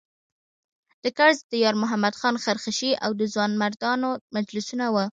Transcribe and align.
د 1.03 1.05
کرز 1.17 1.37
د 1.51 1.53
یارمحمد 1.63 2.13
خان 2.19 2.35
خرخښې 2.43 2.91
او 3.03 3.11
د 3.19 3.21
ځوانمردانو 3.33 4.09
مجلسونه 4.35 4.85
وو. 4.93 5.05